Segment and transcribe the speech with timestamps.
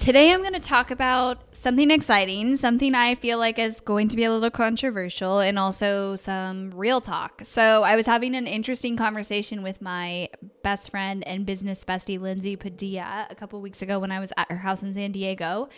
[0.00, 4.16] Today, I'm going to talk about something exciting, something I feel like is going to
[4.16, 7.42] be a little controversial, and also some real talk.
[7.44, 10.30] So, I was having an interesting conversation with my
[10.62, 14.50] best friend and business bestie, Lindsay Padilla, a couple weeks ago when I was at
[14.50, 15.68] her house in San Diego.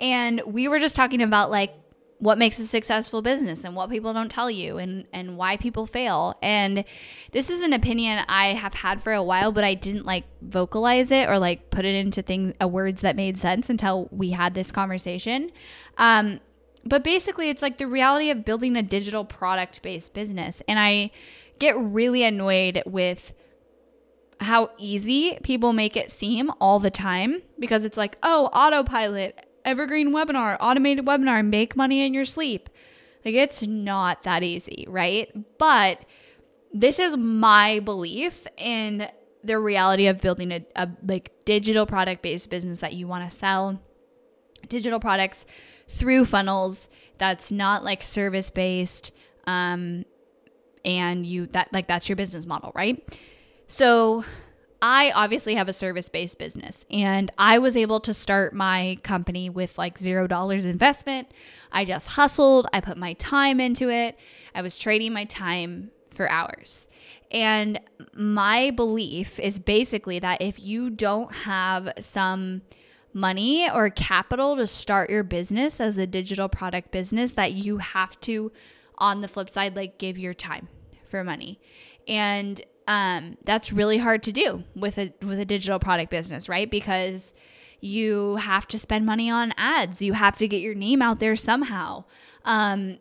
[0.00, 1.74] And we were just talking about like
[2.18, 5.86] what makes a successful business and what people don't tell you and and why people
[5.86, 6.36] fail.
[6.42, 6.84] And
[7.32, 11.10] this is an opinion i have had for a while but i didn't like vocalize
[11.10, 14.54] it or like put it into things uh, words that made sense until we had
[14.54, 15.50] this conversation.
[15.96, 16.40] Um,
[16.84, 20.62] but basically it's like the reality of building a digital product based business.
[20.66, 21.10] And i
[21.58, 23.32] get really annoyed with
[24.40, 30.10] how easy people make it seem all the time because it's like oh autopilot evergreen
[30.12, 32.68] webinar, automated webinar, make money in your sleep.
[33.24, 35.30] Like it's not that easy, right?
[35.58, 36.00] But
[36.72, 39.08] this is my belief in
[39.42, 43.36] the reality of building a, a like digital product based business that you want to
[43.36, 43.80] sell
[44.68, 45.46] digital products
[45.88, 49.12] through funnels that's not like service based
[49.46, 50.04] um
[50.84, 53.16] and you that like that's your business model right
[53.68, 54.24] so
[54.80, 59.50] I obviously have a service based business and I was able to start my company
[59.50, 61.32] with like zero dollars investment.
[61.72, 64.16] I just hustled, I put my time into it,
[64.54, 66.88] I was trading my time for hours.
[67.30, 67.80] And
[68.14, 72.62] my belief is basically that if you don't have some
[73.12, 78.18] money or capital to start your business as a digital product business, that you have
[78.20, 78.52] to,
[78.96, 80.68] on the flip side, like give your time
[81.04, 81.60] for money.
[82.06, 86.68] And um, that's really hard to do with a with a digital product business, right?
[86.68, 87.34] Because
[87.80, 90.00] you have to spend money on ads.
[90.00, 92.04] You have to get your name out there somehow.
[92.46, 92.98] Um,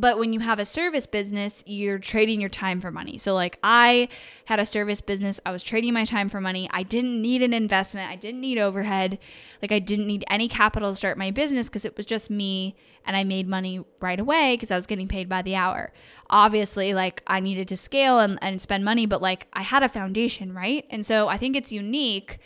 [0.00, 3.18] but when you have a service business, you're trading your time for money.
[3.18, 4.08] So, like, I
[4.46, 6.68] had a service business, I was trading my time for money.
[6.72, 9.18] I didn't need an investment, I didn't need overhead.
[9.60, 12.76] Like, I didn't need any capital to start my business because it was just me
[13.04, 15.92] and I made money right away because I was getting paid by the hour.
[16.30, 19.88] Obviously, like, I needed to scale and, and spend money, but like, I had a
[19.88, 20.86] foundation, right?
[20.90, 22.38] And so, I think it's unique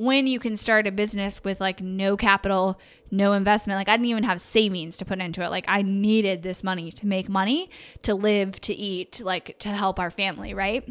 [0.00, 2.80] when you can start a business with like no capital,
[3.10, 3.76] no investment.
[3.76, 5.50] Like I didn't even have savings to put into it.
[5.50, 7.68] Like I needed this money to make money,
[8.00, 10.90] to live, to eat, like to help our family, right?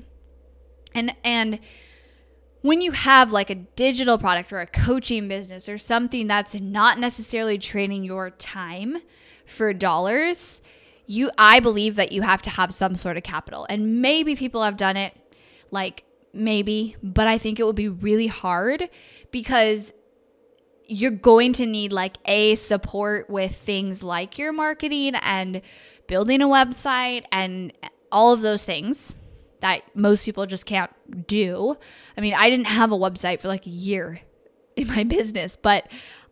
[0.93, 1.59] And and
[2.61, 6.99] when you have like a digital product or a coaching business or something that's not
[6.99, 8.97] necessarily trading your time
[9.47, 10.61] for dollars,
[11.07, 13.65] you I believe that you have to have some sort of capital.
[13.71, 15.17] And maybe people have done it
[15.71, 16.03] like
[16.33, 18.89] maybe, but I think it will be really hard
[19.31, 19.93] because
[20.85, 25.61] you're going to need like a support with things like your marketing and
[26.07, 27.71] building a website and
[28.11, 29.13] all of those things
[29.61, 30.91] that most people just can't
[31.27, 31.77] do.
[32.17, 34.21] I mean, I didn't have a website for like a year
[34.75, 35.87] in my business, but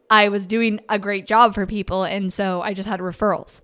[0.10, 3.62] I was doing a great job for people and so I just had referrals.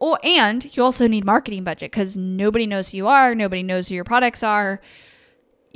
[0.00, 3.88] Oh, and you also need marketing budget cuz nobody knows who you are, nobody knows
[3.88, 4.80] who your products are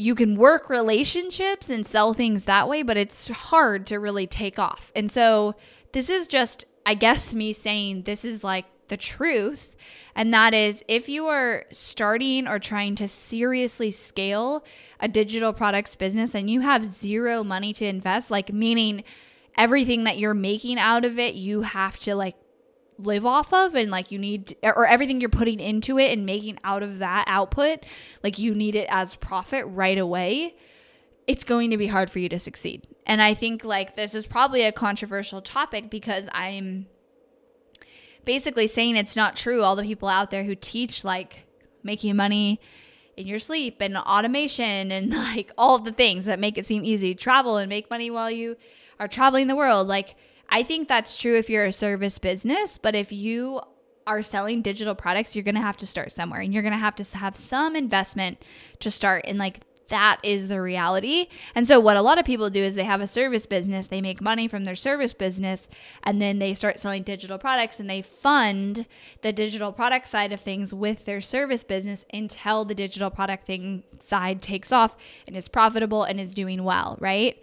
[0.03, 4.59] you can work relationships and sell things that way, but it's hard to really take
[4.59, 4.91] off.
[4.97, 5.55] And so
[5.93, 9.77] this is just, I guess, me saying this is like the truth.
[10.17, 14.65] And that is if you are starting or trying to seriously scale
[14.99, 19.05] a digital products business and you have zero money to invest, like meaning
[19.57, 22.35] everything that you're making out of it, you have to like
[22.99, 26.59] live off of and like you need or everything you're putting into it and making
[26.63, 27.81] out of that output
[28.23, 30.55] like you need it as profit right away
[31.27, 34.27] it's going to be hard for you to succeed and i think like this is
[34.27, 36.87] probably a controversial topic because i'm
[38.25, 41.45] basically saying it's not true all the people out there who teach like
[41.83, 42.61] making money
[43.17, 47.15] in your sleep and automation and like all the things that make it seem easy
[47.15, 48.57] travel and make money while you
[48.99, 49.89] are traveling the world.
[49.89, 50.15] Like,
[50.53, 53.63] I think that's true if you're a service business, but if you
[54.07, 56.79] are selling digital products, you're going to have to start somewhere and you're going to
[56.79, 58.37] have to have some investment
[58.81, 59.25] to start.
[59.27, 61.29] And like, that is the reality.
[61.55, 64.03] And so, what a lot of people do is they have a service business, they
[64.03, 65.69] make money from their service business,
[66.03, 68.87] and then they start selling digital products and they fund
[69.23, 73.85] the digital product side of things with their service business until the digital product thing
[74.01, 74.97] side takes off
[75.27, 77.43] and is profitable and is doing well, right?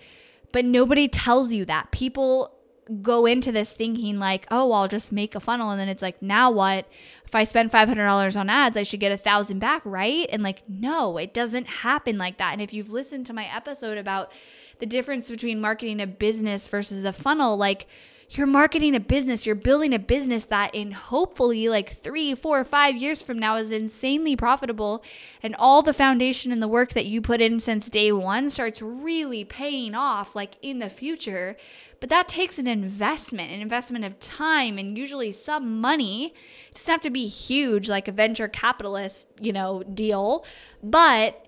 [0.51, 1.91] But nobody tells you that.
[1.91, 2.58] People
[3.01, 5.69] go into this thinking like, oh, I'll just make a funnel.
[5.69, 6.87] And then it's like, now what?
[7.25, 10.27] If I spend $500 on ads, I should get a thousand back, right?
[10.31, 12.53] And like, no, it doesn't happen like that.
[12.53, 14.31] And if you've listened to my episode about
[14.79, 17.87] the difference between marketing a business versus a funnel, like,
[18.37, 22.95] you're marketing a business, you're building a business that in hopefully like three, four, five
[22.95, 25.03] years from now is insanely profitable.
[25.41, 28.81] And all the foundation and the work that you put in since day one starts
[28.81, 31.57] really paying off like in the future.
[31.99, 36.35] But that takes an investment, an investment of time and usually some money.
[36.69, 40.45] It doesn't have to be huge like a venture capitalist, you know, deal,
[40.83, 41.47] but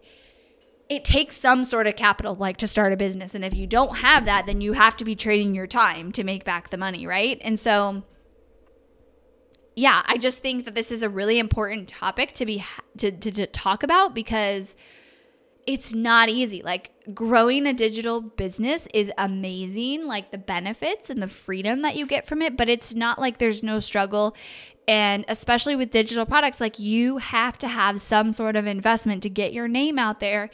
[0.92, 3.34] it takes some sort of capital like to start a business.
[3.34, 6.24] And if you don't have that then you have to be trading your time to
[6.24, 7.40] make back the money right?
[7.42, 8.04] And so
[9.74, 12.62] yeah i just think that this is a really important topic to be
[12.98, 14.76] to, to, to talk about because
[15.68, 21.28] it's not easy like growing a digital business is amazing like the benefits and the
[21.28, 24.36] freedom that you get from it but it's not like there's no struggle
[24.88, 29.30] and especially with digital products like you have to have some sort of investment to
[29.30, 30.50] get your name out there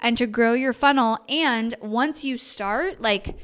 [0.00, 1.18] and to grow your funnel.
[1.28, 3.36] And once you start, like,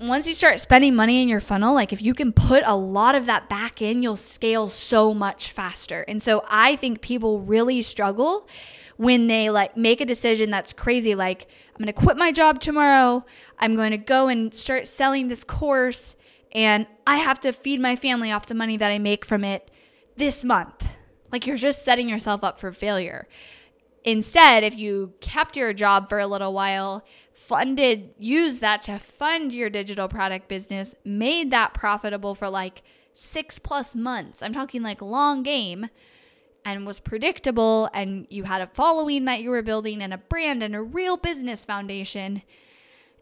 [0.00, 3.16] once you start spending money in your funnel, like if you can put a lot
[3.16, 6.04] of that back in, you'll scale so much faster.
[6.06, 8.46] And so I think people really struggle
[8.98, 12.60] when they like make a decision that's crazy like I'm going to quit my job
[12.60, 13.24] tomorrow.
[13.58, 16.16] I'm going to go and start selling this course
[16.52, 19.70] and I have to feed my family off the money that I make from it
[20.16, 20.84] this month.
[21.30, 23.28] Like you're just setting yourself up for failure.
[24.02, 29.52] Instead, if you kept your job for a little while, funded, use that to fund
[29.52, 32.82] your digital product business, made that profitable for like
[33.14, 34.42] six plus months.
[34.42, 35.88] I'm talking like long game
[36.76, 40.62] and was predictable, and you had a following that you were building and a brand
[40.62, 42.42] and a real business foundation.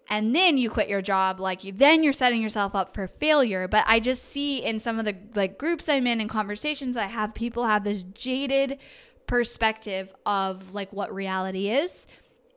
[0.09, 3.67] And then you quit your job, like you, then you're setting yourself up for failure.
[3.67, 7.07] But I just see in some of the like groups I'm in and conversations I
[7.07, 8.79] have, people have this jaded
[9.27, 12.07] perspective of like what reality is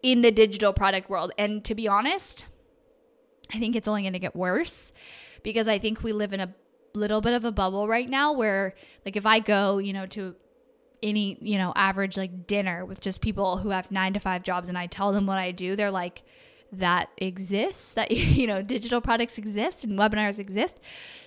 [0.03, 1.31] in the digital product world.
[1.37, 2.45] And to be honest,
[3.51, 4.93] I think it's only going to get worse
[5.41, 6.53] because I think we live in a
[6.93, 8.75] little bit of a bubble right now where
[9.05, 10.35] like if I go, you know, to
[11.01, 14.69] any, you know, average like dinner with just people who have 9 to 5 jobs
[14.69, 16.23] and I tell them what I do, they're like
[16.71, 17.93] that exists?
[17.93, 20.79] That you know digital products exist and webinars exist?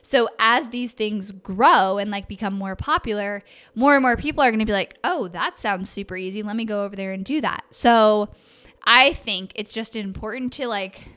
[0.03, 3.43] So as these things grow and like become more popular
[3.75, 6.43] more and more people are going to be like oh that sounds super easy.
[6.43, 7.65] Let me go over there and do that.
[7.71, 8.31] So
[8.85, 11.09] i think it's just important to like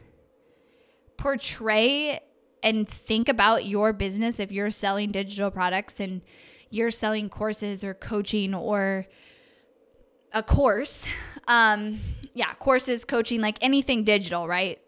[1.17, 2.19] portray
[2.61, 6.21] and think about your business if you're selling digital products and
[6.69, 9.05] you're selling courses or coaching or
[10.33, 11.05] a course
[11.47, 11.99] um
[12.35, 14.79] yeah, courses, coaching, like anything digital, right?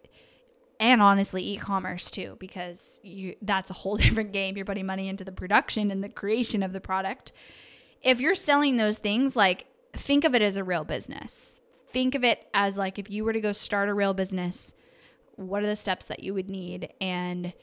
[0.82, 4.56] And honestly, e-commerce too, because you that's a whole different game.
[4.56, 7.32] You're putting money into the production and the creation of the product.
[8.04, 11.62] If you're selling those things, like think of it as a real business.
[11.88, 14.74] Think of it as like if you were to go start a real business,
[15.38, 17.54] what are the steps that you would need and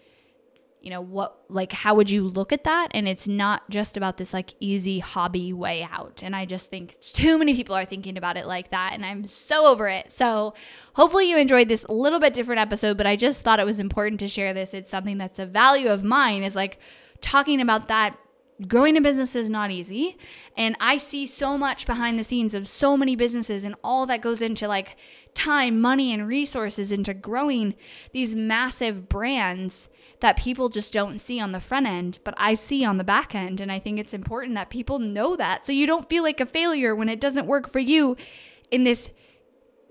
[0.84, 2.88] you know what like how would you look at that?
[2.92, 6.22] And it's not just about this like easy hobby way out.
[6.22, 9.26] And i just think too many people are thinking about it like that and i'm
[9.26, 10.12] so over it.
[10.12, 10.54] So
[10.92, 14.20] hopefully you enjoyed this little bit different episode but i just thought it was important
[14.20, 14.74] to share this.
[14.74, 16.78] It's something that's a value of mine is like
[17.22, 18.18] talking about that
[18.68, 20.16] growing a business is not easy
[20.56, 24.20] and i see so much behind the scenes of so many businesses and all that
[24.20, 24.96] goes into like
[25.34, 27.74] time money and resources into growing
[28.12, 29.88] these massive brands
[30.20, 33.34] that people just don't see on the front end, but I see on the back
[33.34, 33.60] end.
[33.60, 36.46] And I think it's important that people know that so you don't feel like a
[36.46, 38.16] failure when it doesn't work for you
[38.70, 39.10] in this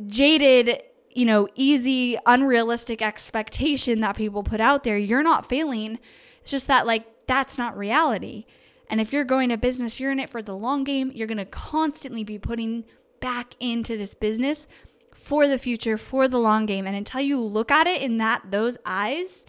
[0.08, 4.98] jaded, you know, easy, unrealistic expectation that people put out there.
[4.98, 6.00] You're not failing.
[6.42, 8.46] It's just that, like, that's not reality.
[8.90, 11.12] And if you're going to business, you're in it for the long game.
[11.14, 12.86] You're going to constantly be putting
[13.20, 14.68] back into this business
[15.16, 16.86] for the future, for the long game.
[16.86, 19.46] And until you look at it in that those eyes,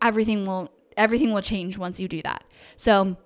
[0.00, 2.44] everything will everything will change once you do that.
[2.76, 3.16] So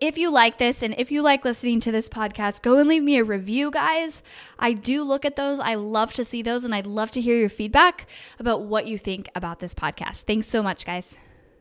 [0.00, 3.02] if you like this and if you like listening to this podcast, go and leave
[3.02, 4.22] me a review, guys.
[4.58, 5.58] I do look at those.
[5.58, 8.06] I love to see those and I'd love to hear your feedback
[8.38, 10.22] about what you think about this podcast.
[10.22, 11.14] Thanks so much, guys.